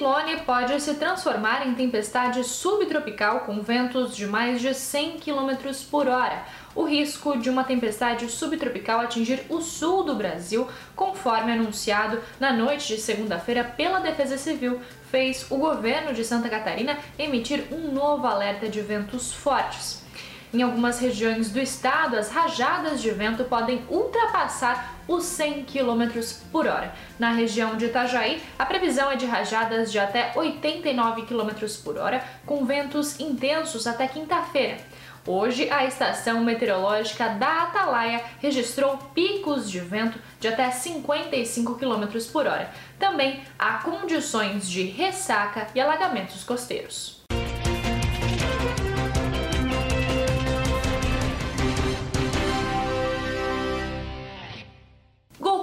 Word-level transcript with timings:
Ciclone 0.00 0.40
pode 0.46 0.80
se 0.80 0.94
transformar 0.94 1.66
em 1.66 1.74
tempestade 1.74 2.42
subtropical 2.42 3.40
com 3.40 3.60
ventos 3.60 4.16
de 4.16 4.26
mais 4.26 4.58
de 4.58 4.72
100 4.72 5.18
km 5.18 5.50
por 5.90 6.08
hora. 6.08 6.42
O 6.74 6.84
risco 6.84 7.36
de 7.38 7.50
uma 7.50 7.64
tempestade 7.64 8.26
subtropical 8.30 9.00
atingir 9.00 9.42
o 9.50 9.60
sul 9.60 10.02
do 10.02 10.14
Brasil, 10.14 10.66
conforme 10.96 11.52
anunciado 11.52 12.18
na 12.40 12.50
noite 12.50 12.88
de 12.88 12.98
segunda-feira 12.98 13.62
pela 13.62 14.00
Defesa 14.00 14.38
Civil, 14.38 14.80
fez 15.10 15.46
o 15.50 15.58
governo 15.58 16.14
de 16.14 16.24
Santa 16.24 16.48
Catarina 16.48 16.98
emitir 17.18 17.66
um 17.70 17.92
novo 17.92 18.26
alerta 18.26 18.70
de 18.70 18.80
ventos 18.80 19.34
fortes. 19.34 20.02
Em 20.52 20.62
algumas 20.62 20.98
regiões 20.98 21.50
do 21.50 21.60
estado, 21.60 22.16
as 22.16 22.28
rajadas 22.28 23.00
de 23.00 23.10
vento 23.12 23.44
podem 23.44 23.84
ultrapassar 23.88 24.96
os 25.06 25.22
100 25.24 25.64
km 25.64 26.20
por 26.50 26.66
hora. 26.66 26.92
Na 27.20 27.30
região 27.30 27.76
de 27.76 27.84
Itajaí, 27.84 28.42
a 28.58 28.66
previsão 28.66 29.12
é 29.12 29.16
de 29.16 29.26
rajadas 29.26 29.92
de 29.92 29.98
até 30.00 30.32
89 30.34 31.22
km 31.22 31.50
por 31.84 31.96
hora, 31.96 32.24
com 32.44 32.64
ventos 32.64 33.20
intensos 33.20 33.86
até 33.86 34.08
quinta-feira. 34.08 34.78
Hoje, 35.24 35.70
a 35.70 35.84
estação 35.84 36.42
meteorológica 36.42 37.28
da 37.28 37.64
Atalaia 37.64 38.20
registrou 38.40 38.96
picos 39.14 39.70
de 39.70 39.78
vento 39.78 40.18
de 40.40 40.48
até 40.48 40.68
55 40.72 41.76
km 41.76 42.06
por 42.32 42.48
hora. 42.48 42.72
Também 42.98 43.40
há 43.56 43.74
condições 43.74 44.68
de 44.68 44.82
ressaca 44.82 45.68
e 45.74 45.80
alagamentos 45.80 46.42
costeiros. 46.42 47.19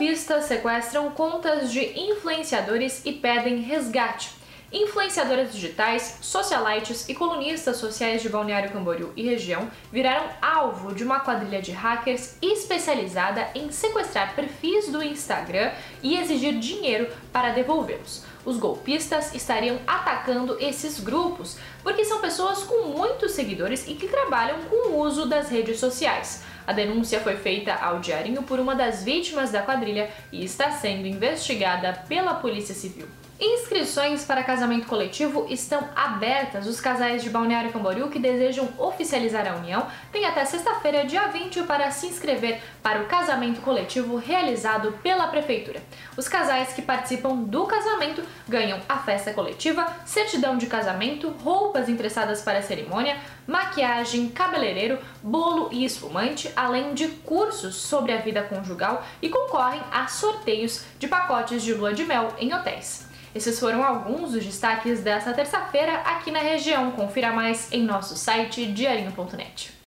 Golpistas 0.00 0.46
sequestram 0.46 1.10
contas 1.10 1.70
de 1.70 1.80
influenciadores 1.94 3.02
e 3.04 3.12
pedem 3.12 3.60
resgate. 3.60 4.39
Influenciadoras 4.72 5.52
digitais, 5.52 6.18
socialites 6.20 7.08
e 7.08 7.14
colunistas 7.14 7.78
sociais 7.78 8.22
de 8.22 8.28
Balneário 8.28 8.70
Camboriú 8.70 9.12
e 9.16 9.22
região 9.24 9.68
viraram 9.90 10.28
alvo 10.40 10.94
de 10.94 11.02
uma 11.02 11.18
quadrilha 11.18 11.60
de 11.60 11.72
hackers 11.72 12.36
especializada 12.40 13.48
em 13.52 13.72
sequestrar 13.72 14.32
perfis 14.36 14.88
do 14.88 15.02
Instagram 15.02 15.72
e 16.04 16.16
exigir 16.16 16.56
dinheiro 16.60 17.08
para 17.32 17.50
devolvê-los. 17.50 18.22
Os 18.44 18.58
golpistas 18.58 19.34
estariam 19.34 19.76
atacando 19.88 20.56
esses 20.60 21.00
grupos 21.00 21.58
porque 21.82 22.04
são 22.04 22.20
pessoas 22.20 22.62
com 22.62 22.90
muitos 22.96 23.32
seguidores 23.32 23.88
e 23.88 23.94
que 23.94 24.06
trabalham 24.06 24.60
com 24.70 24.90
o 24.90 25.00
uso 25.00 25.26
das 25.26 25.48
redes 25.48 25.80
sociais. 25.80 26.44
A 26.64 26.72
denúncia 26.72 27.18
foi 27.18 27.34
feita 27.34 27.74
ao 27.74 27.98
Diarinho 27.98 28.44
por 28.44 28.60
uma 28.60 28.76
das 28.76 29.02
vítimas 29.02 29.50
da 29.50 29.62
quadrilha 29.62 30.08
e 30.30 30.44
está 30.44 30.70
sendo 30.70 31.08
investigada 31.08 32.04
pela 32.08 32.34
Polícia 32.34 32.74
Civil. 32.74 33.08
Inscrições 33.42 34.22
para 34.22 34.44
casamento 34.44 34.86
coletivo 34.86 35.46
estão 35.48 35.88
abertas. 35.96 36.66
Os 36.66 36.78
casais 36.78 37.22
de 37.22 37.30
Balneário 37.30 37.72
Camboriú 37.72 38.10
que 38.10 38.18
desejam 38.18 38.68
oficializar 38.76 39.50
a 39.50 39.56
união 39.56 39.86
têm 40.12 40.26
até 40.26 40.44
sexta-feira, 40.44 41.06
dia 41.06 41.26
20, 41.28 41.62
para 41.62 41.90
se 41.90 42.06
inscrever 42.06 42.60
para 42.82 43.00
o 43.00 43.06
casamento 43.06 43.62
coletivo 43.62 44.16
realizado 44.16 44.92
pela 45.02 45.28
Prefeitura. 45.28 45.82
Os 46.18 46.28
casais 46.28 46.74
que 46.74 46.82
participam 46.82 47.34
do 47.34 47.64
casamento 47.64 48.22
ganham 48.46 48.78
a 48.86 48.98
festa 48.98 49.32
coletiva, 49.32 49.86
certidão 50.04 50.58
de 50.58 50.66
casamento, 50.66 51.30
roupas 51.42 51.88
emprestadas 51.88 52.42
para 52.42 52.58
a 52.58 52.62
cerimônia, 52.62 53.16
maquiagem, 53.46 54.28
cabeleireiro, 54.28 54.98
bolo 55.22 55.70
e 55.72 55.82
espumante, 55.82 56.52
além 56.54 56.92
de 56.92 57.08
cursos 57.08 57.76
sobre 57.76 58.12
a 58.12 58.18
vida 58.18 58.42
conjugal 58.42 59.02
e 59.22 59.30
concorrem 59.30 59.80
a 59.90 60.06
sorteios 60.08 60.84
de 60.98 61.08
pacotes 61.08 61.62
de 61.62 61.72
lua 61.72 61.94
de 61.94 62.04
mel 62.04 62.34
em 62.38 62.52
hotéis. 62.52 63.08
Esses 63.34 63.60
foram 63.60 63.84
alguns 63.84 64.32
dos 64.32 64.44
destaques 64.44 65.00
dessa 65.02 65.32
terça-feira 65.32 65.92
aqui 66.00 66.30
na 66.30 66.40
região. 66.40 66.90
Confira 66.90 67.32
mais 67.32 67.72
em 67.72 67.84
nosso 67.84 68.16
site 68.16 68.66
diarinho.net. 68.66 69.72